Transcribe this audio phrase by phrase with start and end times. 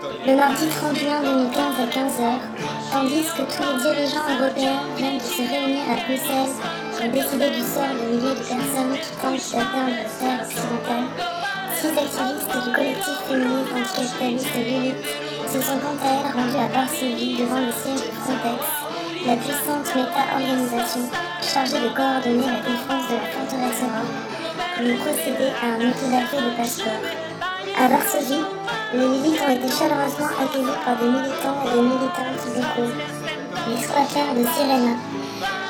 [0.00, 2.38] Le mardi 31 2015 à 15h,
[2.92, 6.54] tandis que tous les dirigeants européens viennent de se réunir à Bruxelles
[6.94, 11.10] pour décider du sort de milliers de personnes qui tentent d'atteindre la terre occidentale,
[11.74, 15.02] six activistes du collectif féministe anticapitaliste Lilith
[15.50, 18.62] se sont quant à elles rendus à Varsovie devant le siège de Frontex,
[19.26, 21.10] la puissante méta-organisation
[21.42, 24.14] chargée de coordonner la défense de la forteresse Europe,
[24.78, 27.27] pour procéder à un autodafé de passeport.
[27.80, 28.42] À Varsovie,
[28.92, 32.90] les Lilith ont été chaleureusement accueillis par des militants et des militantes locaux,
[33.70, 34.98] les squatters de Sirena.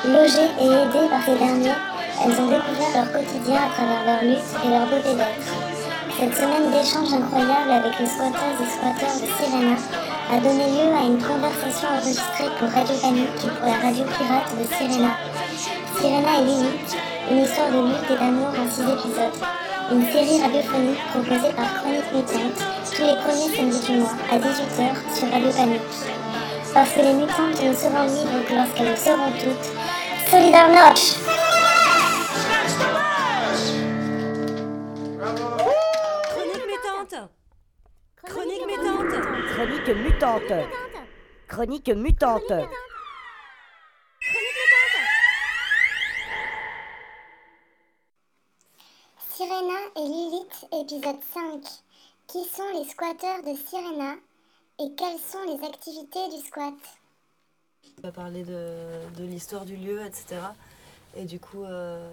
[0.09, 1.77] Logées et aidées par ces derniers,
[2.25, 5.53] elles ont découvert leur quotidien à travers leur lutte et leur beauté d'être.
[6.17, 9.77] Cette semaine d'échanges incroyables avec les squatters et squatteurs de Sirena
[10.33, 14.49] a donné lieu à une conversation enregistrée pour Radio Panique et pour la radio pirate
[14.57, 15.13] de Sirena.
[15.93, 16.97] Sirena et Lilith,
[17.29, 19.37] une histoire de lutte et d'amour en six épisodes.
[19.91, 22.63] Une série radiophonique proposée par Chronique Mutante
[22.95, 25.81] tous les premiers samedis du mois à 18h sur Radio Panique.
[26.73, 30.29] Parce que les mutantes ne seront libres que lorsqu'elles le seront toutes.
[30.29, 31.15] Solidar Notch
[36.23, 37.15] Chronique mutante
[38.25, 39.13] Chronique mutante
[39.47, 40.53] Chronique mutante.
[41.47, 42.69] Chronique mutante.
[49.39, 51.63] Sirena et Lilith, épisode 5.
[52.27, 54.15] Qui sont les squatteurs de Sirena
[54.79, 56.73] et quelles sont les activités du squat?
[57.81, 60.41] Tu as parlé de, l'histoire du lieu, etc.
[61.15, 62.07] Et du coup, euh,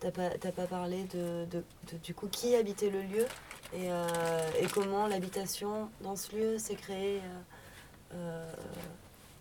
[0.00, 1.46] t'as pas, parlé de,
[2.02, 3.26] du coup qui habitait le lieu
[3.72, 8.54] et, euh, comment l'habitation dans ce lieu s'est créée euh, euh,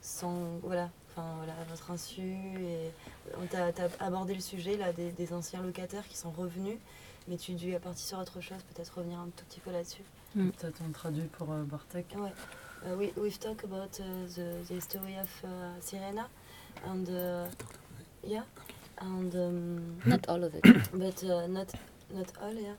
[0.02, 2.92] sans voilà, enfin voilà, à votre insu et
[3.42, 6.78] on t'a, abordé le sujet là des anciens locataires qui sont revenus,
[7.28, 10.04] mais tu dû partir sur autre chose, peut-être revenir un tout petit peu là-dessus.
[10.36, 12.08] Peut-être on traduit pour euh, Bartek?
[12.18, 12.32] Ouais.
[12.86, 14.04] Uh, we, we've talked about uh,
[14.36, 16.28] the, the history of uh, Sirena
[16.86, 17.48] and uh,
[18.28, 18.44] yeah
[19.00, 20.64] and um, Not all of it.
[20.94, 21.72] but uh, not
[22.14, 22.76] not all yeah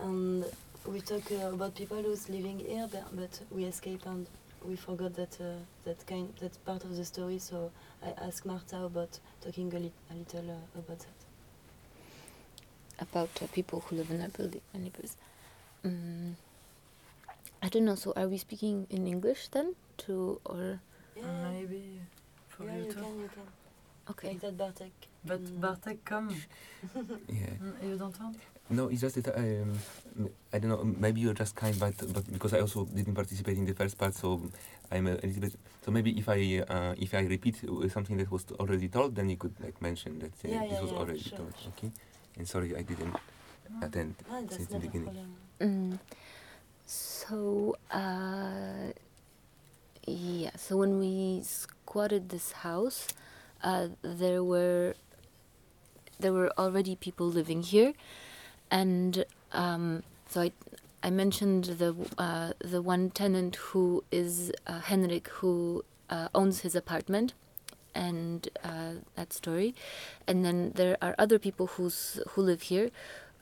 [0.00, 0.44] and
[0.86, 4.26] we talk uh, about people who's living here but, but we escape and
[4.68, 5.54] we forgot that uh,
[5.84, 7.70] that kind that part of the story so
[8.04, 11.25] I asked Marta about talking a, li- a little uh, about that
[12.98, 15.16] About uh, people who live in that building, my neighbors.
[15.84, 16.32] Mm,
[17.62, 17.94] I don't know.
[17.94, 20.80] So, are we speaking in English then, to or
[21.16, 22.00] yeah, Maybe
[22.48, 23.00] for yeah you you too.
[23.00, 23.46] can you can
[24.10, 24.28] okay?
[24.28, 24.92] like that Bartek
[25.26, 25.60] But Mm.
[25.60, 26.30] Bartek, come.
[27.28, 27.56] Yeah.
[27.60, 28.36] Mm, You don't want?
[28.70, 29.78] No, it's just that um,
[30.18, 30.82] m- I don't know.
[30.84, 34.14] Maybe you're just kind, but but because I also didn't participate in the first part,
[34.14, 34.40] so
[34.90, 35.54] I'm a, little bit.
[35.84, 39.28] So maybe if I uh, if I repeat uh, something that was already told, then
[39.28, 41.54] you could like mention that uh, Yeah, this yeah, was yeah, already sure, told.
[41.60, 41.72] sure.
[41.76, 41.90] Okay.
[42.36, 43.16] And sorry, I didn't
[43.82, 44.14] attend
[44.50, 45.34] since the beginning.
[45.60, 45.98] Mm,
[46.86, 48.92] so, uh,
[50.06, 50.50] yeah.
[50.56, 53.08] So when we squatted this house,
[53.62, 54.94] uh, there were
[56.18, 57.92] there were already people living here,
[58.70, 60.52] and um, so I
[61.02, 66.74] I mentioned the uh, the one tenant who is uh, Henrik who uh, owns his
[66.74, 67.32] apartment.
[67.96, 69.74] And uh, that story,
[70.28, 72.90] and then there are other people who's who live here.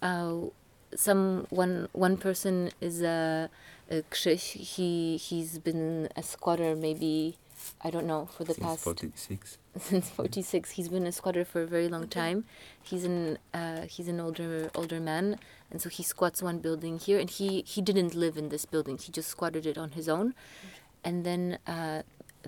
[0.00, 0.54] Uh,
[0.94, 3.50] some one one person is a,
[3.90, 4.54] a Krzyś.
[4.54, 7.36] He he's been a squatter maybe
[7.82, 9.58] I don't know for the Since past 46.
[9.78, 12.44] since 46 he's been a squatter for a very long time.
[12.82, 15.38] He's an uh, he's an older older man.
[15.70, 17.18] And so he squats one building here.
[17.18, 18.98] And he he didn't live in this building.
[18.98, 20.34] He just squatted it on his own.
[21.02, 22.02] And then uh,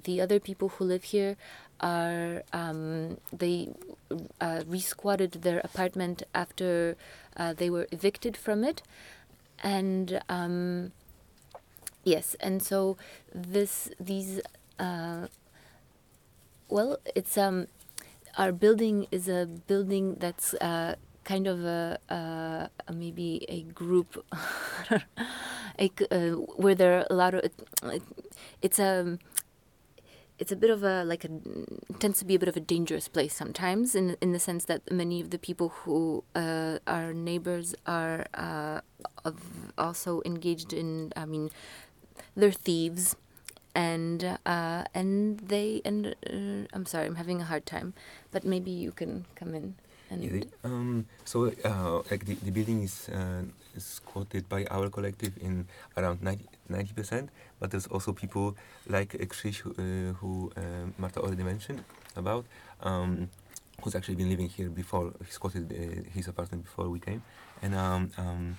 [0.04, 1.36] the other people who live here
[1.80, 3.68] are um, they
[4.40, 6.96] uh, re-squatted their apartment after
[7.36, 8.82] uh, they were evicted from it.
[9.62, 10.92] And um,
[12.04, 12.96] yes and so
[13.34, 14.40] this these
[14.78, 15.26] uh,
[16.68, 17.68] well, it's um,
[18.36, 24.24] our building is a building that's uh, kind of a, a maybe a group,
[25.78, 27.54] a, uh, where there are a lot of it,
[28.62, 29.18] it's a
[30.38, 31.30] it's a bit of a like a
[31.98, 34.82] tends to be a bit of a dangerous place sometimes in in the sense that
[34.90, 38.80] many of the people who uh, are neighbors are uh,
[39.24, 41.50] of also engaged in I mean
[42.34, 43.16] they're thieves
[43.74, 47.94] and uh, and they and uh, I'm sorry I'm having a hard time
[48.30, 49.76] but maybe you can come in
[50.10, 53.42] and Yeah, the- um, so uh, like the, the building is uh,
[53.76, 55.66] is quoted by our collective in
[55.96, 57.30] around 90 percent,
[57.60, 58.56] but there's also people
[58.88, 60.62] like uh, Krzyś, who, uh, who uh,
[60.98, 61.82] Marta already mentioned
[62.16, 62.44] about,
[62.82, 63.28] um,
[63.82, 65.12] who's actually been living here before.
[65.24, 67.22] He squatted uh, his apartment before we came,
[67.62, 68.56] and um, um,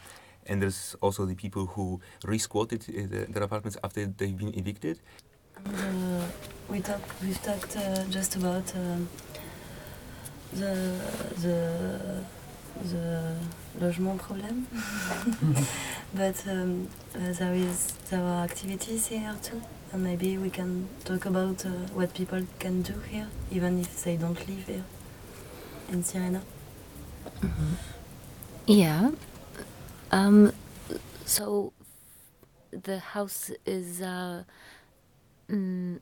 [0.48, 5.00] and there's also the people who re-squatted uh, the, their apartments after they've been evicted.
[5.66, 6.24] Uh,
[6.70, 9.10] we talk, we've talked uh, just about um,
[10.54, 11.00] the
[11.42, 12.24] the
[12.92, 13.36] the
[13.80, 14.68] logement problem,
[16.14, 19.62] but um, uh, there is there are activities here too,
[19.92, 24.18] and maybe we can talk about uh, what people can do here, even if they
[24.18, 24.84] don't live here
[25.90, 26.42] in Syrena.
[28.66, 29.12] Yeah.
[30.12, 30.54] Um,
[31.26, 31.74] so
[32.72, 34.44] the house is uh,
[35.50, 36.00] mm,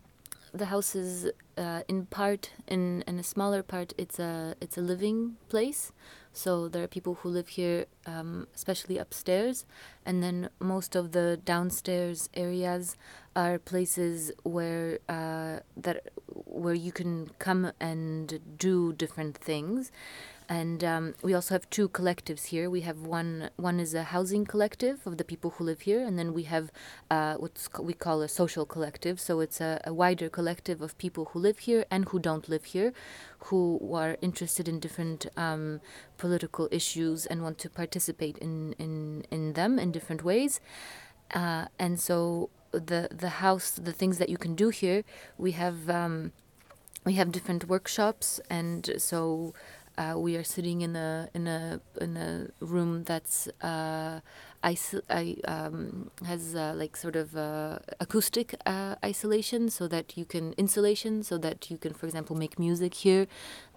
[0.55, 4.81] the house is uh, in part in in a smaller part it's a it's a
[4.81, 5.91] living place.
[6.33, 9.65] So there are people who live here, um, especially upstairs,
[10.05, 12.97] and then most of the downstairs areas
[13.37, 19.91] are places where uh, that where you can come and do different things
[20.47, 22.69] and um, we also have two collectives here.
[22.69, 26.17] We have one one is a housing collective of the people who live here, and
[26.19, 26.71] then we have
[27.09, 29.19] uh, what we call a social collective.
[29.19, 32.65] So it's a, a, wider collective of people who live here and who don't live
[32.65, 32.93] here,
[33.45, 35.81] who are interested in different um,
[36.17, 40.61] political issues and want to participate in in in them in different ways.
[41.33, 45.03] Uh, and so the the house, the things that you can do here,
[45.37, 45.89] we have.
[45.89, 46.31] Um,
[47.05, 49.53] we have different workshops, and so
[49.97, 54.19] uh, we are sitting in a in a in a room that's uh,
[54.73, 60.25] iso- I, um, has uh, like sort of uh, acoustic uh, isolation, so that you
[60.25, 63.27] can insulation, so that you can, for example, make music here.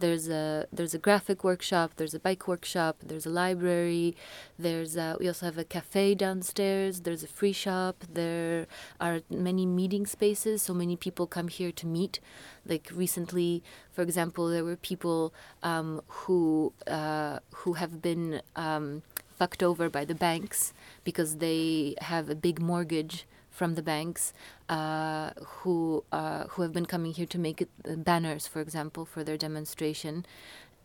[0.00, 4.16] There's a there's a graphic workshop, there's a bike workshop, there's a library,
[4.58, 7.00] there's a, we also have a cafe downstairs.
[7.00, 8.04] There's a free shop.
[8.12, 8.66] There
[9.00, 12.20] are many meeting spaces, so many people come here to meet.
[12.66, 13.62] Like recently,
[13.92, 15.32] for example, there were people
[15.62, 19.02] um, who uh, who have been um,
[19.38, 20.72] fucked over by the banks
[21.04, 24.32] because they have a big mortgage from the banks
[24.68, 29.04] uh, who uh, who have been coming here to make it, uh, banners, for example,
[29.04, 30.24] for their demonstration,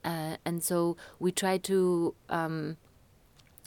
[0.03, 2.15] uh, and so we try to.
[2.29, 2.77] Um,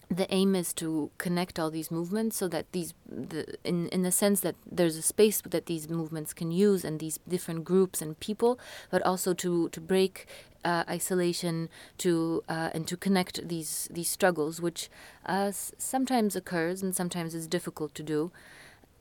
[0.08, 4.12] the aim is to connect all these movements so that these the, in in the
[4.12, 8.20] sense that there's a space that these movements can use and these different groups and
[8.20, 8.56] people
[8.88, 10.28] but also to to break
[10.66, 11.68] uh, isolation
[11.98, 14.90] to uh, and to connect these these struggles which
[15.24, 18.32] uh, sometimes occurs and sometimes is difficult to do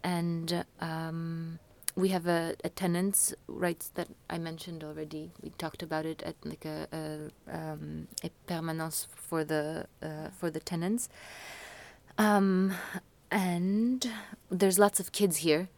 [0.03, 1.59] and um,
[1.95, 5.31] we have a, a tenants rights that I mentioned already.
[5.41, 10.49] We talked about it at like a a, um, a permanence for the uh, for
[10.51, 11.09] the tenants,
[12.17, 12.73] um,
[13.31, 14.07] and
[14.51, 15.69] there's lots of kids here.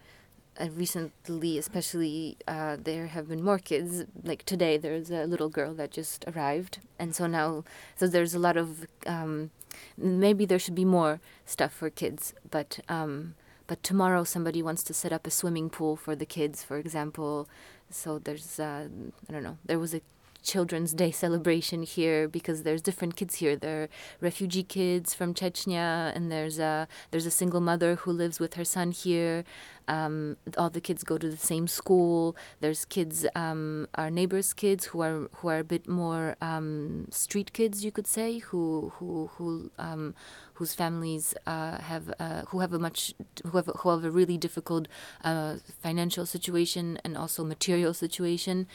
[0.59, 4.05] Uh, recently, especially, uh, there have been more kids.
[4.23, 7.63] Like today, there's a little girl that just arrived, and so now,
[7.95, 8.87] so there's a lot of.
[9.05, 9.51] Um,
[9.97, 13.35] maybe there should be more stuff for kids, but um,
[13.67, 17.47] but tomorrow somebody wants to set up a swimming pool for the kids, for example.
[17.89, 18.87] So there's, uh,
[19.29, 20.01] I don't know, there was a
[20.43, 23.55] Children's Day celebration here because there's different kids here.
[23.55, 23.89] There are
[24.21, 28.65] refugee kids from Chechnya, and there's a there's a single mother who lives with her
[28.65, 29.43] son here.
[29.87, 32.35] Um, all the kids go to the same school.
[32.59, 37.53] There's kids, um, our neighbors' kids who are who are a bit more um, street
[37.53, 40.13] kids, you could say, who who who um,
[40.55, 43.13] whose families uh, have uh, who have a much
[43.45, 44.87] who have, who have a really difficult
[45.23, 48.67] uh, financial situation and also material situation.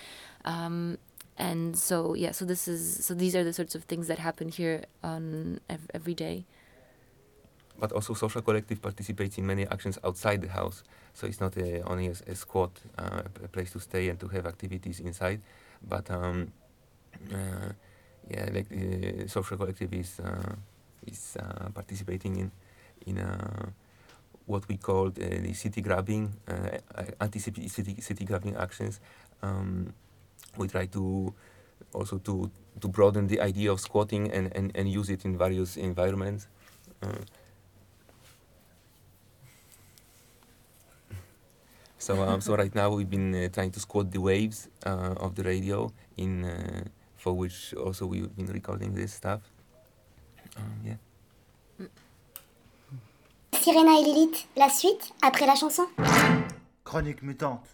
[0.44, 0.98] Um,
[1.38, 4.48] and so yeah, so this is so these are the sorts of things that happen
[4.48, 6.44] here on ev- every day.
[7.78, 10.84] But also, social collective participates in many actions outside the house.
[11.14, 14.28] So it's not a, only a, a squat, uh, a place to stay and to
[14.28, 15.40] have activities inside,
[15.88, 16.52] but um,
[17.32, 17.72] uh,
[18.30, 20.54] yeah, like the social collective is uh,
[21.06, 22.50] is uh, participating in
[23.06, 23.70] in uh,
[24.46, 26.78] what we call the city grabbing, uh,
[27.20, 29.00] anti city city grabbing actions.
[29.42, 29.92] Um,
[30.56, 31.32] we try to
[31.92, 35.76] also to to broaden the idea of squatting and, and, and use it in various
[35.76, 36.48] environments.
[37.02, 37.08] Uh,
[41.98, 45.34] so um, so right now we've been uh, trying to squat the waves uh, of
[45.34, 46.84] the radio in uh,
[47.16, 49.40] for which also we've been recording this stuff.
[50.56, 50.96] Um, yeah.
[53.52, 55.86] Syrena et Lilith, la suite après la chanson
[56.84, 57.68] Chronique mutante.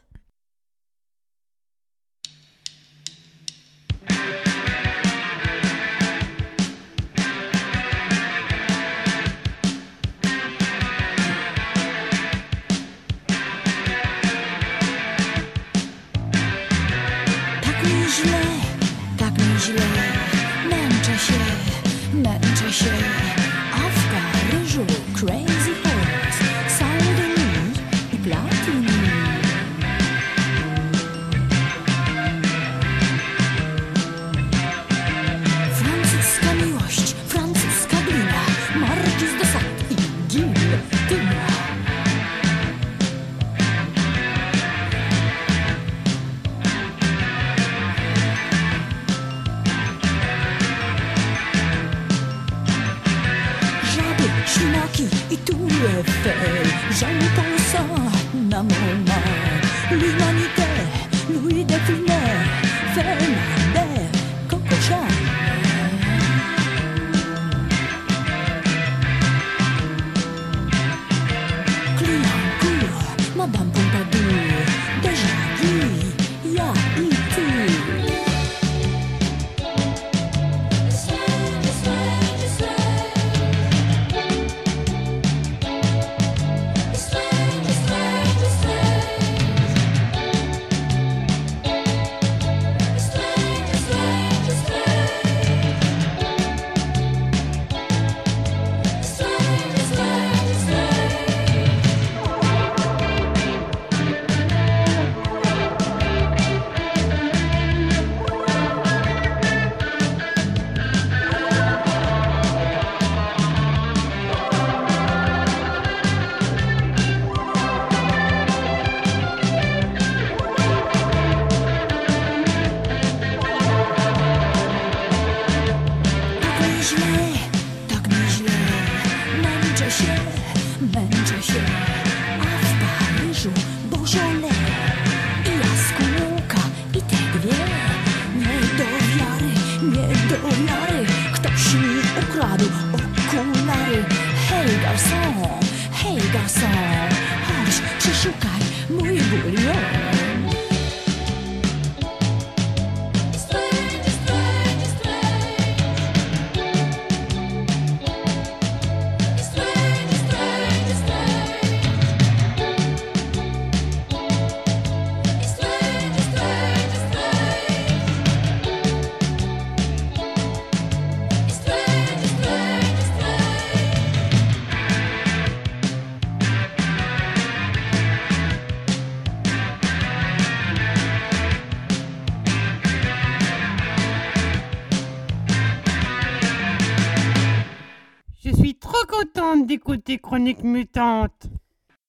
[189.22, 191.46] Contente d'écouter Chronique Mutante.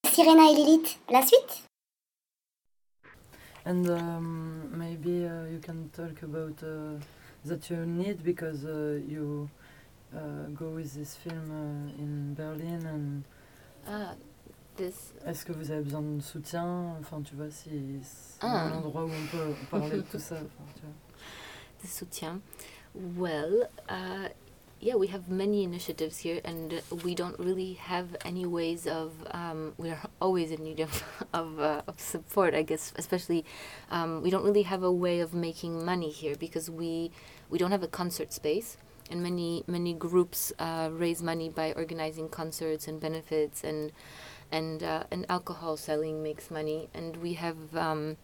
[0.06, 1.64] Sirena et Lilith, la suite?
[3.66, 7.00] And um, maybe uh, you can talk about uh,
[7.46, 9.50] that you need because uh, you
[10.16, 13.24] uh, go with this film uh, in Berlin and
[13.88, 14.14] Ah,
[14.78, 15.14] this.
[15.26, 16.96] est-ce que vous avez besoin de soutien?
[17.00, 17.70] Enfin, tu vois, si
[18.04, 18.68] c'est Ah.
[18.68, 20.36] un endroit où on peut parler de tout ça.
[20.36, 20.94] enfin, tu vois.
[21.84, 22.40] the soutien.
[22.96, 24.30] Well, uh,
[24.82, 29.12] yeah, we have many initiatives here, and we don't really have any ways of.
[29.32, 32.94] Um, we are always in need of of, uh, of support, I guess.
[32.96, 33.44] Especially,
[33.92, 37.12] um, we don't really have a way of making money here because we
[37.50, 38.78] we don't have a concert space,
[39.12, 43.92] and many many groups uh, raise money by organizing concerts and benefits and
[44.50, 47.76] and uh, and alcohol selling makes money, and we have.
[47.76, 48.18] Um,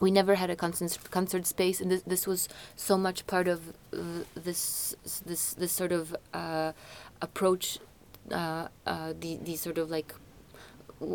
[0.00, 3.74] we never had a concert concert space, and this this was so much part of
[3.92, 4.94] uh, this
[5.26, 6.72] this this sort of uh,
[7.20, 7.78] approach,
[8.30, 10.14] uh, uh, the these sort of like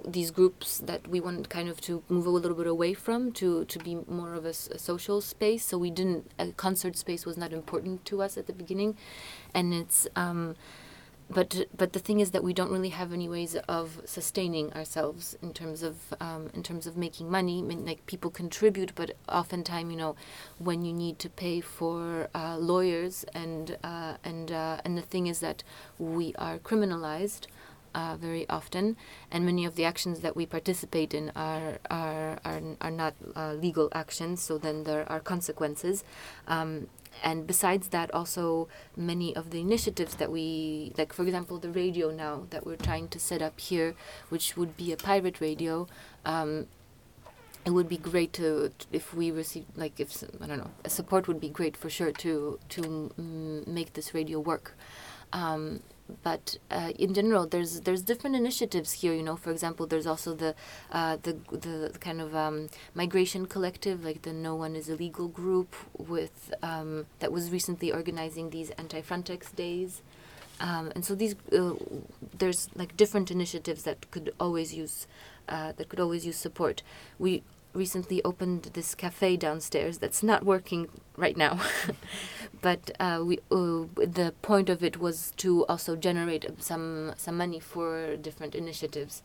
[0.05, 3.65] these groups that we wanted kind of to move a little bit away from to
[3.65, 5.65] to be more of a social space.
[5.65, 8.97] So we didn't a concert space was not important to us at the beginning,
[9.53, 10.07] and it's.
[10.15, 10.55] Um,
[11.29, 15.37] but but the thing is that we don't really have any ways of sustaining ourselves
[15.41, 17.59] in terms of um, in terms of making money.
[17.59, 20.15] I mean, like people contribute, but oftentimes you know
[20.57, 25.27] when you need to pay for uh, lawyers and uh, and uh, and the thing
[25.27, 25.63] is that
[25.97, 27.47] we are criminalized.
[27.95, 28.97] Uh, very often,
[29.29, 33.53] and many of the actions that we participate in are are are, are not uh,
[33.53, 34.41] legal actions.
[34.41, 36.03] So then there are consequences,
[36.47, 36.87] um,
[37.21, 42.09] and besides that, also many of the initiatives that we like, for example, the radio
[42.09, 43.93] now that we're trying to set up here,
[44.29, 45.87] which would be a pirate radio.
[46.25, 46.67] Um,
[47.65, 51.39] it would be great to if we receive like if I don't know support would
[51.39, 54.75] be great for sure to to mm, make this radio work.
[55.31, 55.81] Um,
[56.21, 59.13] but uh, in general, there's there's different initiatives here.
[59.13, 60.55] You know, for example, there's also the
[60.91, 65.75] uh, the the kind of um, migration collective, like the No One Is Illegal group,
[65.97, 70.01] with um, that was recently organizing these anti-Frontex days.
[70.59, 71.73] um, and so these uh,
[72.37, 75.07] there's like different initiatives that could always use
[75.49, 76.83] uh, that could always use support.
[77.19, 80.87] We recently opened this cafe downstairs that's not working
[81.17, 81.59] right now,
[82.61, 87.59] but uh, we uh, the point of it was to also generate some some money
[87.59, 89.23] for different initiatives,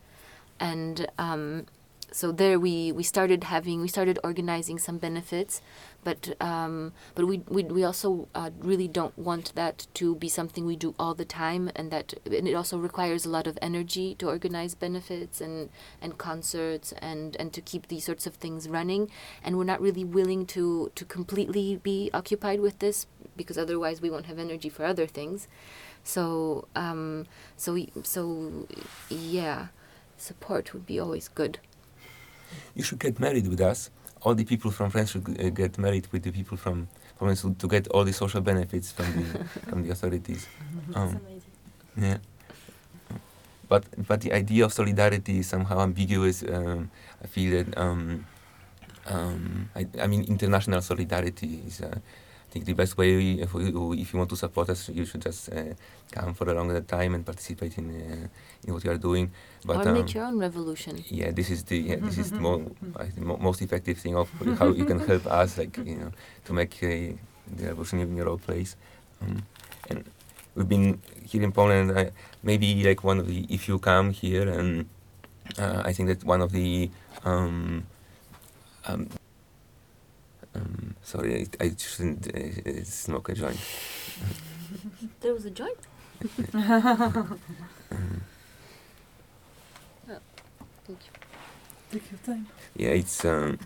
[0.59, 1.65] and um,
[2.11, 5.61] so there we, we started having we started organizing some benefits,
[6.03, 10.65] but um, but we, we we also uh, really don't want that to be something
[10.65, 14.15] we do all the time, and that and it also requires a lot of energy
[14.15, 15.69] to organize benefits and
[16.01, 19.09] and concerts and and to keep these sorts of things running,
[19.43, 24.09] and we're not really willing to to completely be occupied with this because otherwise we
[24.09, 25.47] won't have energy for other things.
[26.03, 28.67] So um, so so
[29.09, 29.67] yeah,
[30.17, 31.59] support would be always good.
[32.75, 33.89] You should get married with us.
[34.21, 36.87] All the people from France should uh, get married with the people from
[37.21, 40.47] us to, get all the social benefits from the from the authorities.
[40.95, 41.19] Um,
[41.97, 42.17] yeah.
[43.67, 46.43] But but the idea of solidarity is somehow ambiguous.
[46.43, 46.89] Um,
[47.23, 48.25] I feel that um,
[49.07, 51.81] um, I, I mean international solidarity is.
[51.81, 51.99] Uh,
[52.51, 53.11] think the best way,
[53.45, 55.73] if, you- if you want to support us, you should just uh,
[56.11, 58.27] come for a longer time and participate in uh,
[58.67, 59.31] in what you are doing.
[59.65, 61.03] But or um, make your own revolution.
[61.09, 64.15] yeah, this is the yeah, this is the mo- I think mo- most effective thing
[64.15, 64.29] of
[64.59, 66.11] how you can help us, like you know,
[66.45, 66.87] to make uh,
[67.57, 68.75] the revolution in your own place.
[69.21, 69.43] Um,
[69.89, 70.03] and
[70.55, 71.91] we've been here in Poland.
[71.91, 72.09] Uh,
[72.43, 74.85] maybe like one of the if you come here, and
[75.59, 76.89] uh, I think that one of the
[77.23, 77.85] um,
[80.55, 83.59] um, sorry, I, I shouldn't uh, smoke a joint.
[85.21, 85.77] There was a joint.
[87.91, 88.21] Um,
[90.85, 91.11] Thank you.
[91.91, 92.47] Take your time.
[92.75, 93.57] yeah, it's um,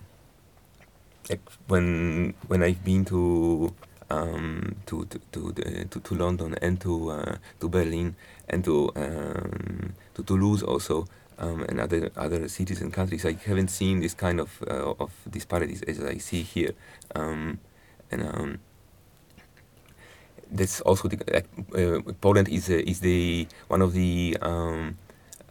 [1.29, 3.73] like when when I've been to
[4.09, 8.15] um, to to to, the, to to London and to uh, to Berlin
[8.49, 11.05] and to um, to Toulouse also
[11.43, 15.11] um, and other other cities and countries, I haven't seen this kind of uh, of
[15.29, 16.73] disparities as I see here,
[17.15, 17.59] um,
[18.11, 18.21] and.
[18.23, 18.59] Um,
[20.53, 21.17] that's also the,
[21.73, 24.95] uh, Poland is uh, is the one of the um,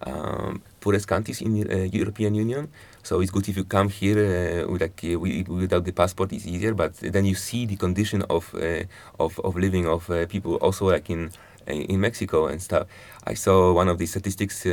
[0.07, 2.69] um, poorest countries in the uh, European Union.
[3.03, 6.33] So it's good if you come here uh, with like uh, wi- without the passport,
[6.33, 6.75] it's easier.
[6.75, 8.85] But then you see the condition of uh,
[9.19, 11.31] of, of living of people also like in
[11.67, 12.87] in Mexico and stuff.
[13.27, 14.67] I saw one of the statistics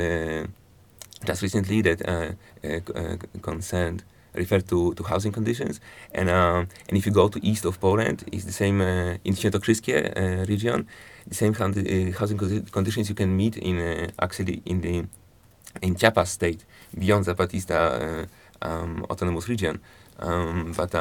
[1.26, 2.32] just recently that uh,
[2.64, 4.04] uh, uh, concerned
[4.34, 5.80] referred to, to housing conditions.
[6.14, 9.36] And um, and if you go to east of Poland it's the same uh, in
[9.36, 10.88] Świętokrzyskie uh, region
[11.28, 15.06] the same housing condi- conditions you can meet in uh, actually in the
[15.82, 16.66] in Chiapas state
[16.98, 18.28] beyond Zapatista
[18.62, 19.80] um, autonomous region.
[20.20, 20.94] Um, but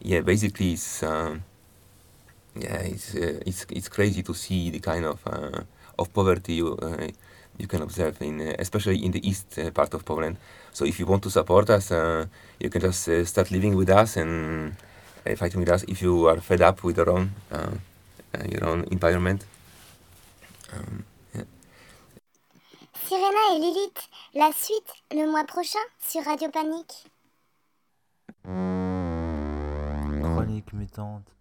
[0.00, 5.20] yeah basically it's yeah it's it's it's crazy to see the kind of
[5.98, 6.76] of poverty you
[7.58, 10.36] you can observe in uh, especially in the east uh, part of Poland.
[10.72, 12.26] So if you want to support us, uh,
[12.60, 14.76] you can just uh, start living with us and
[15.26, 15.84] uh, fighting with us.
[15.88, 17.70] If you are fed up with your own uh,
[18.34, 19.46] uh, your own environment.
[20.72, 21.44] Um, yeah.
[23.06, 27.04] Sirena et Lilith, la suite le mois prochain sur Radio Panique.
[30.22, 31.35] Chronique mutante.